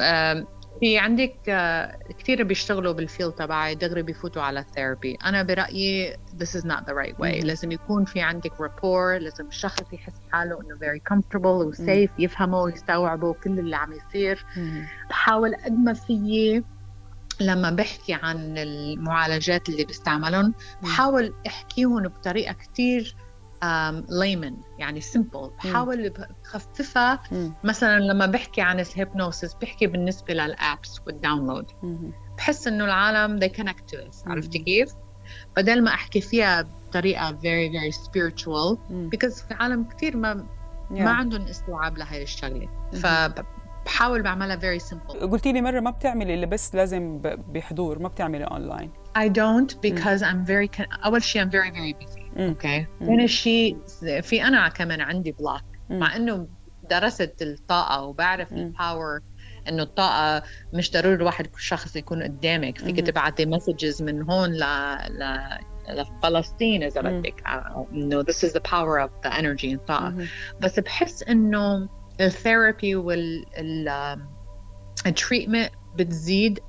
[0.00, 0.46] آم،
[0.80, 6.12] في عندك آه، كثير بيشتغلوا بال field تبعي دغري بيفوتوا على ال therapy أنا برأيي
[6.14, 7.40] this is not the right way.
[7.40, 7.46] مم.
[7.46, 12.62] لازم يكون في عندك rapport لازم الشخص يحس حاله إنه very comfortable و safe يفهمه
[12.62, 14.44] ويستوعبه كل اللي عم يصير.
[14.56, 14.86] مهم.
[15.10, 16.64] بحاول قد ما فيي
[17.40, 23.16] لما بحكي عن المعالجات اللي بستعملهم بحاول أحكيهم بطريقة كتير
[24.08, 26.12] layman يعني simple بحاول
[26.44, 27.20] بخففها.
[27.64, 31.66] مثلا لما بحكي عن ال hypnosis بحكي بالنسبة لل apps وال download.
[32.38, 34.28] بحس إنه العالم they connect to us.
[34.28, 34.92] عرفتي كيف؟
[35.56, 38.78] بدل ما أحكي فيها بطريقة very very spiritual
[39.14, 40.46] because في عالم كتير ما ما
[40.90, 41.00] Yeah.
[41.00, 46.74] عندهم استيعاب لهي الشغلة فبحاول بعملها very simple قلتي لي مرة ما بتعملي اللي بس
[46.74, 51.70] لازم بحضور ما بتعملي online I don't because I'm very con- أول شيء I'm very
[51.70, 52.25] very busy.
[52.36, 52.86] okay.
[53.00, 53.78] ثاني شيء
[54.22, 55.62] في أنا كمان عندي block.
[55.90, 56.48] مع إنه
[56.90, 58.52] درست الطاقة وبعرف.
[58.52, 59.20] ال power
[59.68, 62.78] إنه الطاقة مش ضروري الواحد شخص يكون قدامك.
[62.78, 64.64] فيك تبعتي messages من هون ل
[65.08, 65.48] ل
[65.88, 67.42] لفلسطين إذا بدك.
[67.92, 70.26] إنه this is the power of the energy الطاقه
[70.60, 71.88] بس بحس إنه
[72.20, 73.44] ال therapy وال
[75.06, 76.60] ال treatment بتزيد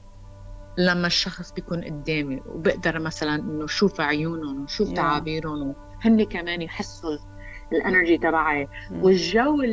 [0.77, 4.93] لما الشخص بيكون قدامي وبقدر مثلا إنه شوف عيونهم وشوف yeah.
[4.95, 7.17] تعابيرهم وهن كمان يحسوا
[7.73, 8.67] ال energy تبعي.
[8.91, 9.63] والجو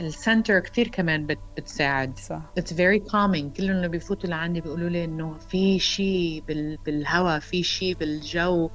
[0.00, 1.26] ال center كثير كمان
[1.56, 2.18] بتساعد.
[2.18, 2.42] صح.
[2.58, 6.44] it's very calming كلهم اللي بيفوتوا لعندي بيقولوا لي إنه في شيء
[6.86, 8.70] بالهواء في شيء بالجو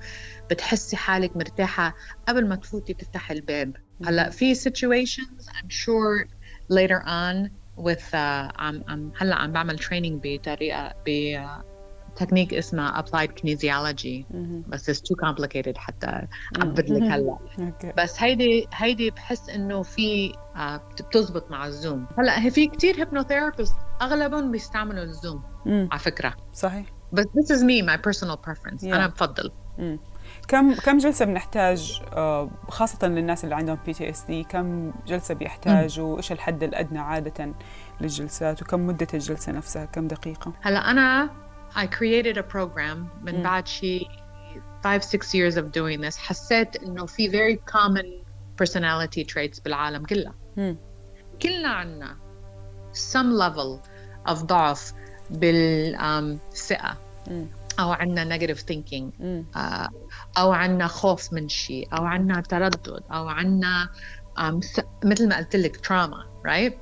[0.52, 1.96] بتحسي حالك مرتاحة
[2.28, 3.76] قبل ما تفوتي تفتحي الباب.
[4.06, 6.28] هلأ في situations I'm sure
[6.72, 8.16] later on with uh,
[8.60, 11.38] عم عم هلأ عم بعمل training بطريقة ب
[12.16, 14.36] تكنيك اسمها applied kinesiology.
[14.68, 17.38] بس it's too complicated حتى اعبر لك هلأ.
[17.98, 22.08] بس هيدي هيدي بحس إنه في آه، بتزبط مع ال Zoom.
[22.20, 26.36] هلأ هي في كثير hypnotherapist أغلبهم بيستعملوا ال Zoom على فكرة.
[26.54, 26.86] صحيح.
[27.14, 28.82] بس this is me my personal preference.
[28.82, 28.94] Yeah.
[28.94, 29.52] أنا بفضل.
[30.48, 36.64] كم كم جلسة بنحتاج آه، خاصة للناس اللي عندهم PTSD كم جلسة بيحتاجوا؟ وإيش الحد
[36.64, 37.54] الأدنى عادة
[38.02, 41.30] للجلسات؟ وكم مدة الجلسة نفسها؟ كم دقيقة؟ هلا أنا
[41.76, 44.08] I created a program من بعد شيء
[44.84, 46.18] 5 6 years of doing this.
[46.18, 48.06] حسيت إنه في very common
[48.64, 50.34] personality traits بالعالم كلها.
[51.42, 52.18] كلنا عنا
[52.94, 53.80] some level
[54.32, 54.94] of ضعف
[55.30, 56.98] بالثقة
[57.80, 59.24] أو عنا negative thinking
[59.56, 59.90] uh,
[60.38, 63.90] أو عنا خوف من شيء أو عنا تردد أو عنا
[64.40, 66.74] um, مثل ما قلت لك trauma right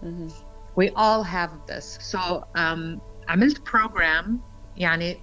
[0.75, 1.97] we all have this.
[2.11, 2.19] So
[2.55, 4.29] um, عملت program
[4.77, 5.19] يعني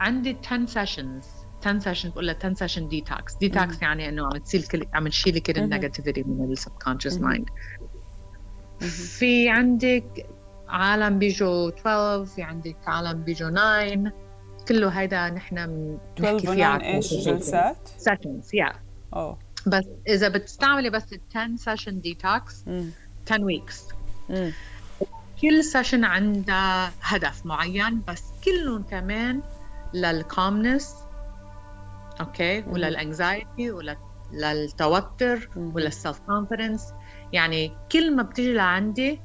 [0.00, 1.26] عندي 10 sessions
[1.62, 3.32] 10 sessions ولا 10 session detox.
[3.44, 7.48] Detox يعني إنه عم تشيل كل عم تشيلي كل ال negativity من ال subconscious mind
[9.18, 10.26] في عندك
[10.68, 14.12] عالم بيجوا 12 في عندك عالم بيجوا 9
[14.68, 15.58] كله هيدا نحن
[16.18, 16.52] 12 و
[16.82, 18.72] إيش جلسات؟ سيشنز يا
[19.14, 19.38] أوه.
[19.66, 22.64] بس إذا بتستعملي بس ال 10 سيشن ديتوكس
[23.26, 23.84] 10 ويكس
[25.42, 29.42] كل سيشن عندها هدف معين بس كلهم كمان
[29.94, 30.94] للكومنس
[32.20, 33.70] أوكي وللانكزايتي
[34.32, 36.92] وللتوتر وللسلف كونفدنس
[37.32, 39.20] يعني كل ما بتيجي لعندي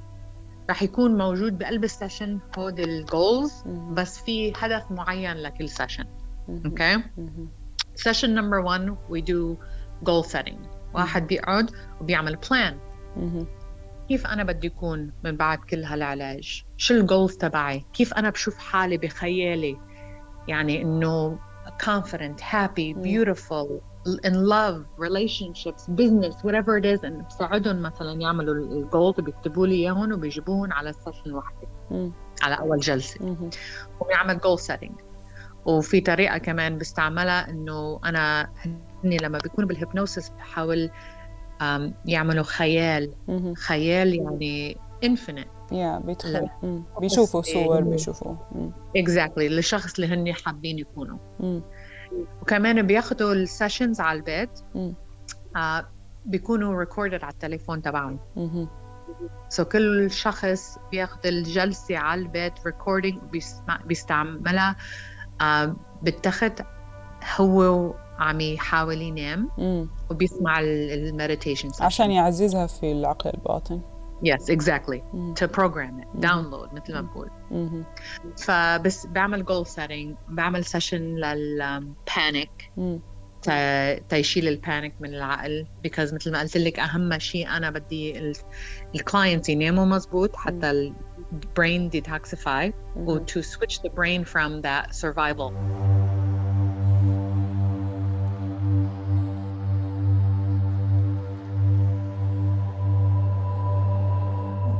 [0.71, 6.05] رح يكون موجود بقلب ال session هود ال goals بس في هدف معين لكل session
[6.65, 7.03] okay
[7.95, 9.57] session number 1 we do
[10.03, 10.57] goal setting
[10.93, 12.77] واحد بيقعد وبيعمل plan
[14.09, 18.57] كيف أنا بدي أكون من بعد كل هالعلاج؟ شو ال goals تبعي؟ كيف أنا بشوف
[18.57, 19.77] حالي بخيالي؟
[20.47, 21.39] يعني إنه
[21.83, 23.90] confident happy beautiful.
[24.27, 27.05] In love relationships business whatever it is.
[27.05, 31.67] إن بساعدهم مثلا يعملوا ال goals بيكتبوا لي إياهم وبيجيبوهم على ال session وحده
[32.43, 33.35] على أول جلسة.
[33.99, 34.91] وبيعمل goal setting
[35.65, 38.49] وفي طريقة كمان بستعملها إنه أنا
[39.03, 40.89] هني لما بيكونوا بال hypnosis بحاول
[42.05, 43.13] يعملوا خيال.
[43.55, 46.49] خيال يعني infinite yeah بيدخل
[47.01, 48.35] بيشوفوا صور بيشوفوا.
[48.95, 49.51] exactly exactly.
[49.51, 51.17] للشخص اللي هن حابين يكونوا.
[52.41, 54.59] وكمان بياخذوا ال sessions على البيت.
[55.55, 55.87] آه
[56.25, 58.19] بيكونوا recorded على التليفون تبعهم.
[59.49, 63.19] so so كل شخص بياخذ الجلسة على البيت recording
[63.85, 64.75] بيستعملها.
[65.41, 66.61] آه بالتخت
[67.37, 69.49] هو عم يحاول ينام
[70.09, 73.81] وبيسمع ال meditation عشان يعززها في العقل الباطن.
[74.22, 75.00] Yes, exactly.
[75.00, 75.34] Mm-hmm.
[75.34, 76.20] To program it, mm-hmm.
[76.20, 77.30] download مثل ما بقول.
[77.50, 77.84] Mm-hmm.
[78.36, 82.70] فبس بعمل goal setting, بعمل session للبانيك
[84.08, 88.32] تيشيل البانيك من العقل because مثل ما قلت لك اهم شيء انا بدي
[88.94, 90.92] الكلاينتس يناموا مزبوط حتى ال
[91.32, 95.52] brain detoxify و to switch the brain from that survival.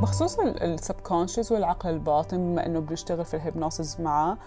[0.02, 4.38] بخصوص ال subconscious والعقل الباطن بما إنه بنشتغل في ال hypnosis معاه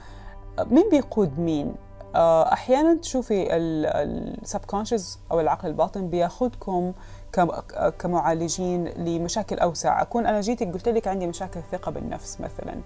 [0.71, 1.75] مين بيقود مين؟
[2.15, 6.93] آه، أحيانا تشوفي ال subconscious أو العقل الباطن بياخذكم
[7.99, 12.81] كمعالجين لمشاكل أوسع أكون أنا جيتك قلت لك عندي مشاكل ثقة بالنفس مثلا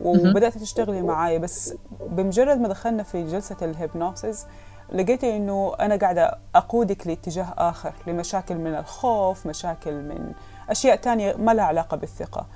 [0.00, 4.46] وبدأت تشتغلي معي بس بمجرد ما دخلنا في جلسة ال hypnosis
[4.92, 10.32] لقيتي إنه أنا قاعدة أقودك لاتجاه آخر لمشاكل من الخوف مشاكل من
[10.72, 12.46] أشياء تانية ما لها علاقة بالثقة.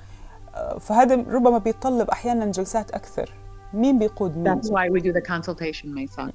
[0.55, 3.33] آه، فهذا ربما بيتطلب أحيانا جلسات أكثر.
[3.73, 6.31] مين بيقود مين؟ That's why we do the consultation my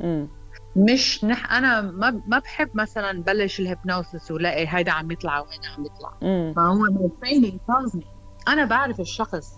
[0.77, 5.69] مش نح أنا ما ما بحب مثلا بلش ال hypnosis ولاقي هيدا عم يطلع وهيدا
[5.77, 6.13] عم يطلع.
[6.53, 6.87] فهو
[7.25, 8.05] training tells me.
[8.49, 9.53] أنا بعرف الشخص.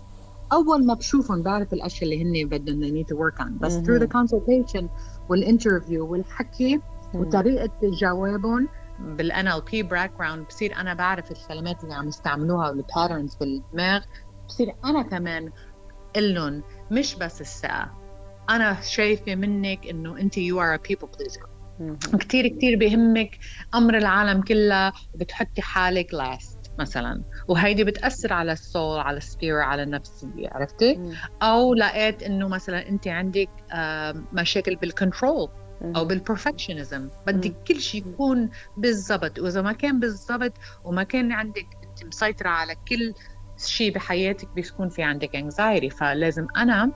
[0.53, 3.49] أول ما بشوفهم بعرف الأشياء اللي هن بدهم they need to work on.
[3.49, 4.83] بس through the consultation
[5.29, 6.81] وال interview والحكي
[7.13, 8.67] وطريقة جوابهم
[8.99, 14.01] بالان ال background بصير أنا بعرف الكلمات اللي عم يستعملوها وال patterns بالدماغ
[14.47, 15.51] بصير أنا كمان
[16.17, 17.91] لهم مش بس الثقة.
[18.49, 21.49] أنا شايفة منك إنه أنت you are people pleaser
[22.19, 23.37] كثير كثير بهمك
[23.75, 27.23] أمر العالم كلها وبتحطي حالك last مثلا.
[27.47, 32.89] وهيدي بتأثر على ال soul على ال spirit على النفسية عرفتي؟ أو لقيت إنه مثلا
[32.89, 33.49] أنت عندك
[34.33, 35.49] مشاكل بال control
[35.81, 37.09] أو بال perfectionism.
[37.27, 39.39] بدك كل شيء يكون بالضبط.
[39.39, 43.13] وإذا ما كان بالضبط وما كان عندك أنت مسيطرة على كل
[43.57, 46.91] شيء بحياتك بيكون في عندك anxiety فلازم أنا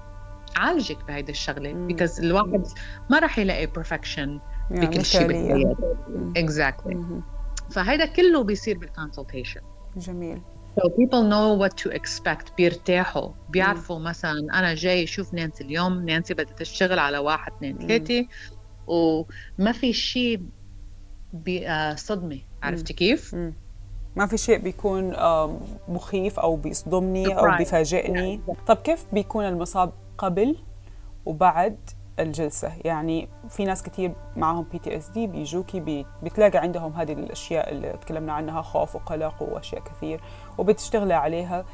[0.58, 1.74] أعالجك بهيدي الشغلة.
[1.74, 2.64] because الواحد
[3.10, 4.40] ما راح يلاقي perfection
[4.72, 5.96] يعني بكل شيء بحياته
[6.38, 7.22] exactly
[7.72, 9.62] فهذا كله بيصير بال consultation
[9.98, 10.42] جميل.
[10.80, 12.56] So people know what to expect.
[12.58, 13.32] بيرتاحوا.
[13.50, 16.06] بيعرفوا مثلا أنا جاي أشوف نانسي اليوم.
[16.06, 18.28] نانسي بدها تشتغل على واحد اثنين ثلاثة.
[18.90, 20.42] وما في شيء
[21.96, 22.40] صدمة.
[22.64, 23.54] عرفتي كيف؟ مم.
[24.16, 25.14] ما في شيء بيكون
[25.88, 30.56] مخيف أو بيصدمني أو بيفاجئني؟ طب كيف بيكون المصاب قبل
[31.26, 31.78] وبعد
[32.20, 38.62] الجلسة؟ يعني في ناس كثير معهم PTSD بيجوكي بتلاقي عندهم هذه الأشياء اللي تكلمنا عنها
[38.62, 40.22] خوف وقلق وأشياء كثير
[40.58, 41.66] وبتشتغلي عليها.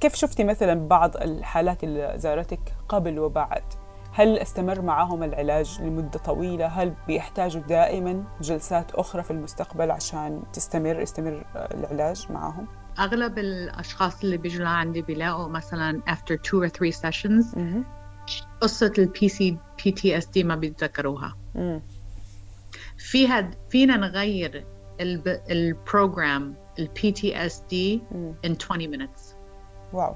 [0.00, 3.64] كيف شفتي مثلا بعض الحالات اللي زارتك قبل وبعد؟
[4.14, 11.00] هل استمر معهم العلاج لمدة طويلة؟ هل بيحتاجوا دائما جلسات أخرى في المستقبل عشان تستمر
[11.00, 12.66] يستمر العلاج معهم؟
[12.98, 17.56] أغلب الأشخاص اللي بيجوا لعندي بيلاقوا مثلا after two or three sessions
[18.60, 21.36] قصة ال PTS PTSD ما بيتذكروها
[22.98, 24.66] فيها فينا نغير
[25.50, 28.02] ال program ال PTSD
[28.46, 29.34] in 20 minutes
[29.92, 30.14] Wow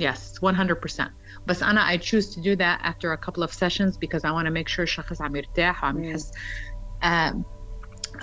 [0.00, 1.02] Yes, 100%.
[1.46, 4.46] بس أنا I choose to do that after a couple of sessions because I want
[4.46, 6.32] to make sure الشخص عم يرتاح وعم يحس.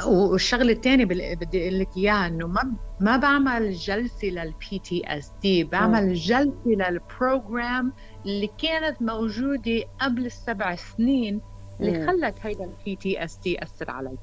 [0.06, 6.54] والشغلة الثانية بدي أقول لك إياها إنه ما ما بعمل جلسة لل PTSD بعمل جلسة
[6.66, 7.94] لل program
[8.26, 11.42] اللي كانت موجودة قبل السبع سنين
[11.80, 14.18] اللي خلت هيدا ال PTSD يأثر علي.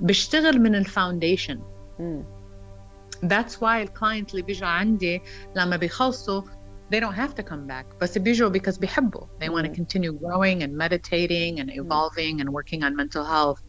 [0.00, 1.60] بشتغل من ال foundation
[3.24, 5.22] That's why ال client اللي بيجوا عندي
[5.56, 6.42] لما بيخلصوا
[6.93, 10.63] they don't have to come back بس بيجوا because بيحبوا they want to continue growing
[10.63, 13.61] and meditating and evolving and working on mental health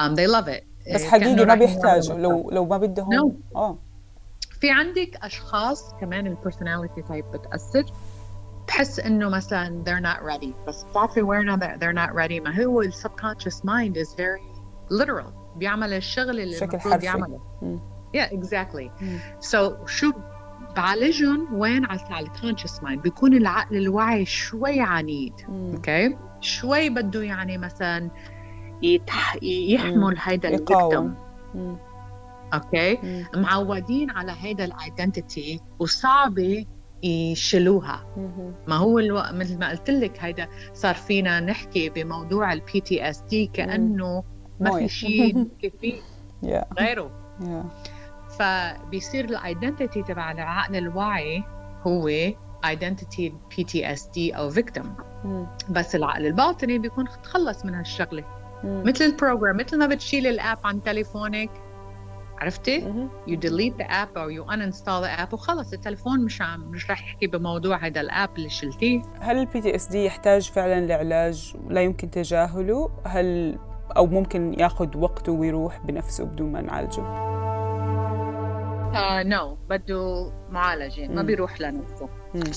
[0.00, 0.64] um, they love it
[0.94, 3.56] بس حقيقي ما بيحتاجوا لو لو ما بدهم no.
[3.56, 3.78] اه
[4.60, 7.84] في عندك اشخاص كمان البرسوناليتي تايب بتاثر
[8.66, 12.92] تحس انه مثلا they're not ready بس بتعرفي وين they're not ready ما هو ال
[12.92, 14.58] subconscious mind is very
[15.00, 17.40] literal بيعمل الشغل اللي المفروض يعمله
[18.16, 19.18] yeah exactly مم.
[19.40, 20.12] so شو
[20.75, 25.33] بعالجهم وين؟ على ال conscious mind بيكون العقل الواعي شوي عنيد.
[25.49, 26.15] okay?
[26.41, 28.09] شوي بده يعني مثلا
[28.81, 29.37] يتح...
[29.43, 31.13] يحمل هيدا ال victim
[32.53, 33.37] okay?
[33.37, 36.65] معودين على هيدا ال identity وصعبة
[37.03, 38.05] يشيلوها.
[38.67, 39.21] ما هو ألو...
[39.31, 44.23] مثل ما قلت لك هيدا صار فينا نحكي بموضوع ال PTSD كأنه
[44.59, 45.47] ما في شيء
[45.81, 46.01] فيه
[46.79, 47.11] غيره.
[48.39, 51.43] فبيصير ال identity تبع العقل الواعي
[51.87, 52.07] هو
[52.65, 54.95] identity PTSD أو victim
[55.69, 58.23] بس العقل الباطني بيكون تخلص من هالشغلة.
[58.63, 61.49] مثل ال program مثل ما بتشيل ال app عن تليفونك.
[62.41, 66.91] عرفتي؟ you delete the app أو you uninstall the app وخلص التليفون مش عم مش
[66.91, 69.01] رح يحكي بموضوع هذا ال app اللي شلتيه.
[69.19, 73.59] هل ال PTSD يحتاج فعلا لعلاج لا يمكن تجاهله؟ هل
[73.97, 77.32] أو ممكن ياخذ وقته ويروح بنفسه بدون ما نعالجه؟
[78.95, 82.09] آه no بده معالجة ما بيروح لنفسه.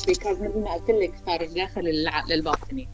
[0.06, 2.88] because مثل ما قلت لك صار داخل العقل الباطني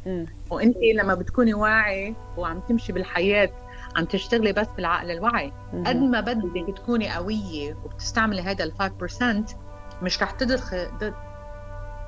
[0.50, 3.50] وأنت لما بتكوني واعي وعم تمشي بالحياة
[3.96, 5.52] عم تشتغلي بس بالعقل الواعي.
[5.86, 9.56] قد ما بدك تكوني قوية وبتستعملي هذا ال 5%
[10.02, 11.12] مش رح تدخل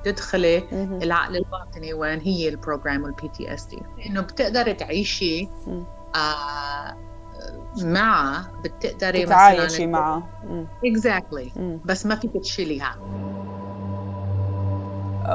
[0.03, 0.57] تدخلي
[1.03, 5.47] العقل الباطني وين هي ال program وال PTSD إنه بتقدري تعيشي
[6.15, 6.97] آه
[7.83, 10.23] معه بتقدري تتعايشي معه.
[10.85, 11.79] Exactly.
[11.85, 12.95] بس ما فيك تشيليها.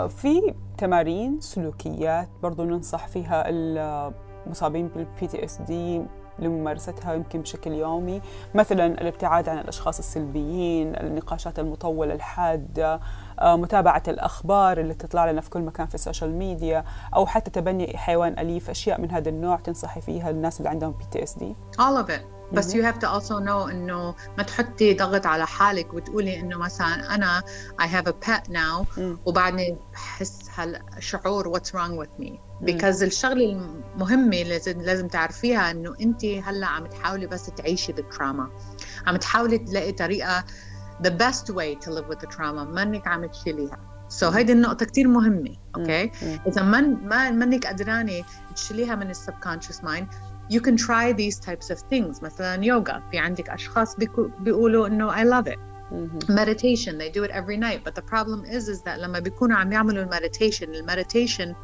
[0.09, 6.03] في تمارين سلوكيات برضو ننصح فيها المصابين بال PTSD
[6.39, 8.21] لممارستها يمكن بشكل يومي.
[8.55, 13.01] مثلا الابتعاد عن الأشخاص السلبيين النقاشات المطولة الحادة
[13.43, 16.85] متابعة الأخبار اللي تطلع لنا في كل مكان في ال social media
[17.15, 21.57] أو حتى تبني حيوان أليف أشياء من هذا النوع تنصحي فيها الناس اللي عندهم PTSD
[21.79, 22.21] all of it.
[22.53, 27.15] بس you have to also know إنه ما تحطي ضغط على حالك وتقولي إنه مثلا
[27.15, 27.43] أنا
[27.83, 32.31] I have a pet now وبعدني بحس هالشعور what's wrong with me.
[32.65, 33.45] because الشغلة
[33.95, 38.51] المهمة لازم لازم تعرفيها إنه انت هلأ عم تحاولي بس تعيشي بال trauma
[39.07, 40.45] عم تحاولي تلاقي طريقة
[41.03, 45.09] the best way to live with the trauma منك عم تشيليها so هيدي النقطة كتير
[45.09, 46.47] مهمة okay?
[46.47, 48.25] إذا من ما منك قدرانة
[48.55, 50.09] تشيليها من ال subconscious mind
[50.51, 52.23] you can try these types of things.
[52.23, 53.97] مثلا يوغا في عندك أشخاص
[54.41, 55.59] بيقولوا إنه I love it.
[56.29, 57.81] meditation they do it every night.
[57.85, 61.55] But the problem is is that لما بيكونوا عم يعملوا ال meditation ال meditation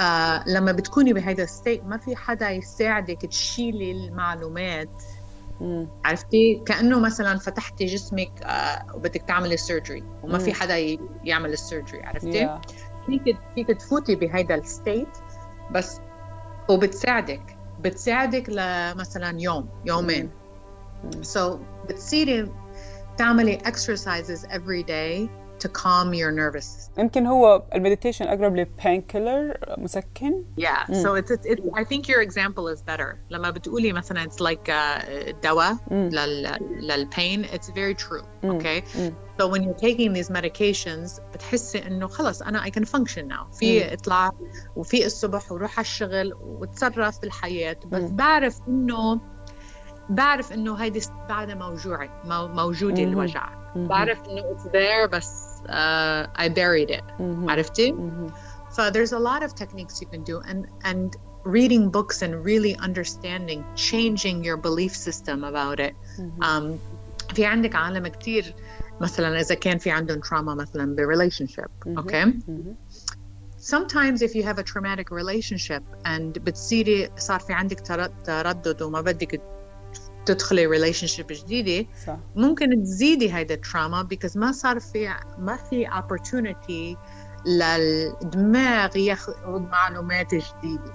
[0.00, 5.02] آه لما بتكوني بهذا ال state ما في حدا يساعدك تشيلي المعلومات.
[5.60, 5.88] مم.
[6.04, 10.44] عرفتي كأنه مثلا فتحتي جسمك آه وبدك تعملي surgery وما مم.
[10.44, 10.76] في حدا
[11.24, 12.50] يعمل ال surgery عرفتي yeah.
[13.06, 15.08] فيك فيك تفوتي بهيدا ال state
[15.70, 16.00] بس
[16.70, 20.30] وبتساعدك بتساعدك لمثلا يوم يومين
[21.22, 22.52] so بتصيري
[23.18, 25.28] تعملي exercises every day
[25.58, 27.00] to calm your nervous system.
[27.00, 30.44] يمكن هو المديتيشن أقرب لبين كيلر مسكن.
[30.56, 31.02] Yeah, mm.
[31.02, 33.18] so it's, it's, it's I think your example is better.
[33.30, 35.92] لما بتقولي مثلا it's like uh, دواء mm.
[35.92, 38.22] لل للبين it's very true.
[38.42, 38.50] Mm.
[38.50, 38.82] Okay.
[38.94, 39.12] Mm.
[39.38, 43.58] So when you're taking these medications بتحسي إنه خلص أنا I can function now.
[43.58, 44.32] في اطلع
[44.76, 49.20] وفي الصبح وروح على الشغل وتصرف بالحياة بس بعرف إنه
[50.08, 52.22] بعرف إنه هيدي بعدها موجوعه
[52.54, 57.95] موجودة الوجع بعرف إنه it's there بس uh, I buried it عرفتي
[58.71, 62.75] so there's a lot of techniques you can do and and reading books and really
[62.87, 65.93] understanding changing your belief system about it
[66.41, 66.79] um,
[67.33, 68.55] في عندك عالم كتير
[69.01, 72.25] مثلا اذا كان في عندهم trauma مثلا ب relationship okay
[73.75, 77.79] sometimes if you have a traumatic relationship and بتصيري صار في عندك
[78.25, 79.41] تردد وما بدك
[80.26, 82.16] تدخلي ريليشن جديدة صح.
[82.36, 86.98] ممكن تزيدي هيدا التراما because ما صار في ما في opportunity
[87.48, 90.92] للدماغ ياخذ معلومات جديدة.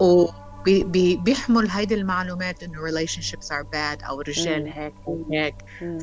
[0.00, 5.54] وبيحمل هيدي المعلومات إنه relationships are bad أو الرجال هيك أو هيك.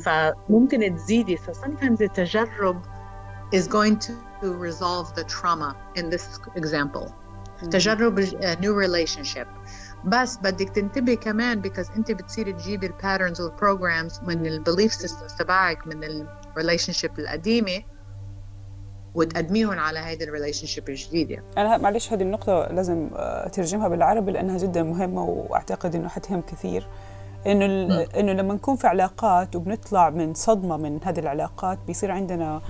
[0.04, 1.36] فممكن تزيدي.
[1.36, 2.82] So sometimes التجرب
[3.54, 4.12] is going to
[4.42, 7.12] resolve the trauma in this example.
[7.70, 9.46] تجرب a new relationship.
[10.06, 14.94] بس بدك تنتبه كمان because انت بتصيري تجيبي ال patterns وال programs من ال belief
[14.94, 17.82] systems تبعك من ال relationship القديمة
[19.14, 21.42] وتقدميهم على هيدي ال relationship الجديدة.
[21.58, 26.88] أنا معلش هذه النقطة لازم اترجمها بالعربي لأنها جدا مهمة وأعتقد إنه حتهم كثير.
[27.46, 27.64] إنه
[28.02, 32.60] إنه لما نكون في علاقات وبنطلع من صدمة من هذه العلاقات بيصير عندنا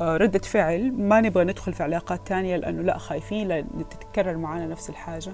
[0.00, 0.92] آه، ردة فعل.
[0.92, 5.32] ما نبغى ندخل في علاقات تانية لأنه لا خايفين لأن تتكرر معنا نفس الحاجة.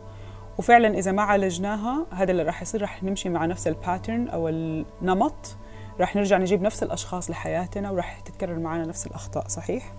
[0.59, 4.49] وفعلا إذا ما عالجناها هذا اللي راح يصير راح نمشي مع نفس ال pattern أو
[4.49, 5.57] النمط
[6.01, 9.95] راح نرجع نجيب نفس الأشخاص لحياتنا وراح تتكرر معنا نفس الأخطاء صحيح؟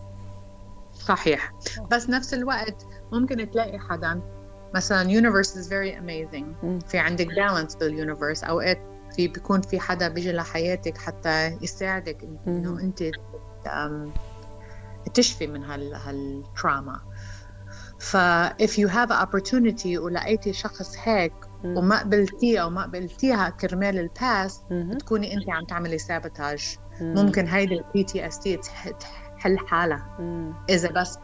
[0.93, 1.53] صحيح.
[1.91, 4.21] بس نفس الوقت ممكن تلاقي حدا.
[4.75, 6.65] مثلا universe is very amazing.
[6.87, 8.79] في عندك balance بال universe أوقات
[9.15, 13.03] في بيكون في حدا بيجي لحياتك حتى يساعدك إنه أنت
[15.13, 17.01] تشفي من هال هال trauma
[17.99, 18.17] ف
[18.47, 21.33] if you have opportunity ولقيتي شخص هيك
[21.63, 26.77] وما قبلتيه أو ما قبلتيها كرمال ال past بتكوني انت عم تعملي sabotage.
[27.01, 28.59] ممكن هيدي ال PTSD
[29.37, 30.17] تحل حالها.
[30.69, 31.17] إذا بس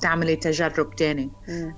[0.00, 1.30] تعملي تجرب تاني.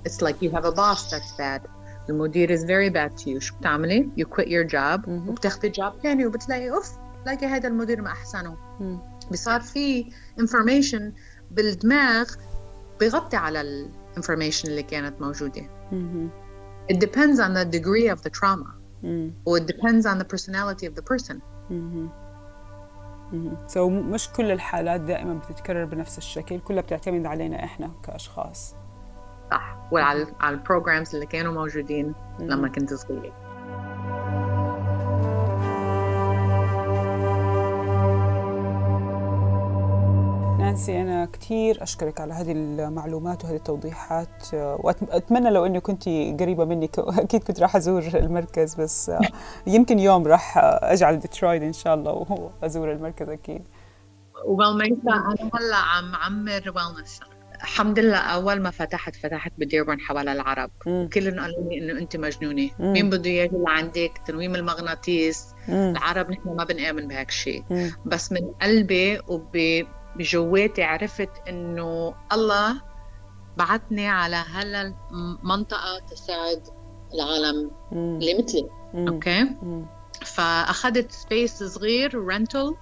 [0.07, 1.69] it's like you have a boss that's bad.
[2.09, 3.39] المدير is very bad to you.
[3.39, 5.07] شو بتعملي؟ You quit your job.
[5.07, 6.91] وبتاخذي job تاني وبتلاقي أوف
[7.25, 8.57] تلاقي هذا المدير ما أحسنه.
[9.31, 10.05] بصار في
[10.41, 11.01] information
[11.51, 12.29] بالدماغ
[13.01, 13.61] بغطي على
[14.17, 15.61] information اللي كانت موجودة.
[15.91, 16.93] Mm-hmm.
[16.93, 18.83] It depends on the degree of the trauma.
[19.03, 19.31] Mm.
[19.45, 21.41] or it depends on the personality of the person.
[21.69, 22.07] Mm-hmm.
[23.67, 28.75] So مش كل الحالات دائما بتتكرر بنفس الشكل، كلها بتعتمد علينا إحنا كأشخاص.
[29.51, 32.13] صح، وعلى على البروجرامز اللي كانوا موجودين.
[32.39, 33.42] لما كنت صغيرة.
[40.73, 46.03] نانسي أنا كثير أشكرك على هذه المعلومات وهذه التوضيحات وأتمنى لو أنه كنت
[46.39, 49.11] قريبة مني أكيد كنت راح أزور المركز بس
[49.67, 53.61] يمكن يوم راح أجعل ديترويت إن شاء الله وأزور المركز أكيد.
[54.45, 57.19] ويل أنا هلأ عم عمر ويلنس
[57.55, 60.71] الحمد لله أول ما فتحت فتحت بديربورن حوالي العرب.
[60.83, 62.69] كلهم قالوا لي إنه انت مجنونة.
[62.79, 62.93] مم.
[62.93, 65.47] مين بده يجي لعندك تنويم المغناطيس.
[65.67, 65.93] مم.
[65.97, 67.63] العرب نحن ما بنآمن بهيك شيء.
[68.05, 69.57] بس من قلبي وب
[70.15, 72.81] بجواتي عرفت إنه الله
[73.57, 76.67] بعثني على هالمنطقة تساعد
[77.13, 78.69] العالم اللي مثلي.
[78.95, 79.55] أوكي؟
[80.25, 82.75] فأخذت space صغير rental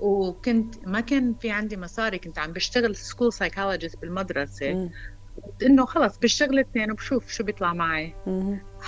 [0.00, 4.90] وكنت ما كان في عندي مصاري كنت عم بشتغل school psychologist بالمدرسة.
[5.62, 8.14] إنه خلص بشتغل اثنين وبشوف شو بيطلع معي.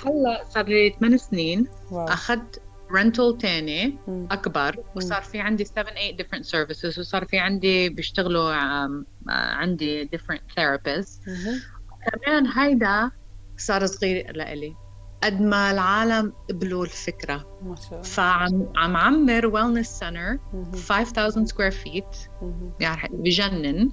[0.03, 1.67] هلأ صار لي ثمان سنين.
[1.91, 2.61] أخذت
[2.95, 8.53] rental تاني أكبر وصار في عندي 7 8 different services وصار في عندي بيشتغلوا
[9.29, 11.29] عندي different therapists.
[12.25, 13.11] كمان هيدا
[13.57, 14.75] صار صغير لإلي.
[15.23, 17.59] قد ما العالم قبلوا الفكرة.
[18.03, 20.37] فعم عم عمر wellness center
[20.87, 22.17] 5000 square feet
[22.79, 23.91] يعني بجنن.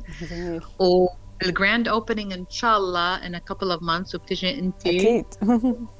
[0.78, 5.26] وال grand opening إن شاء الله in a couple of months وبتجي انت أكيد.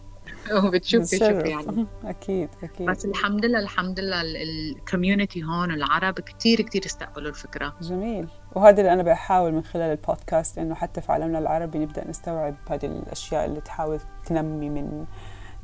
[0.64, 1.86] وبتشوفي شوفي يعني.
[2.05, 2.91] أكيد أكيد.
[2.91, 7.74] بس الحمد لله الحمد لله ال community هون العرب كثير كثير استقبلوا الفكرة.
[7.80, 8.28] جميل.
[8.55, 12.86] وهذا اللي أنا بحاول من خلال البودكاست إنه حتى في عالمنا العربي نبدأ نستوعب هذه
[12.86, 15.05] الأشياء اللي تحاول تنمي من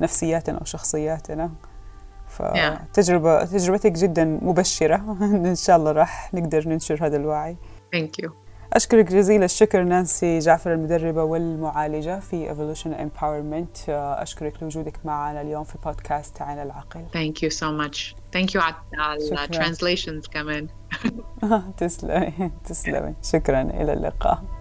[0.01, 1.51] نفسياتنا وشخصياتنا.
[2.27, 5.17] فتجربة تجربتك جدا مبشرة.
[5.21, 7.57] إن شاء الله راح نقدر ننشر هذا الوعي.
[7.95, 8.46] Thank you.
[8.73, 13.89] أشكرك جزيل الشكر نانسي جعفر المدربة والمعالجة في Evolution Empowerment.
[13.89, 17.05] أشكرك لوجودك معنا اليوم في بودكاست عين العقل.
[17.13, 18.15] Thank you so much.
[18.35, 18.63] Thank you
[18.97, 20.67] على translations كمان.
[21.77, 23.13] تسلمي تسلمي.
[23.23, 23.61] شكرا.
[23.61, 24.56] إلى اللقاء.